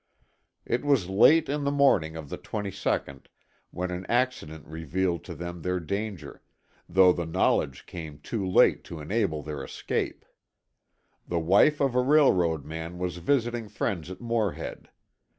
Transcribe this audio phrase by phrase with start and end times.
[0.65, 3.27] It was late in the morning of the 22nd,
[3.69, 6.41] when an accident revealed to them their danger,
[6.89, 10.25] though the knowledge came too late to enable their escape.
[11.27, 14.89] The wife of a railroad man was visiting friends at Morehead.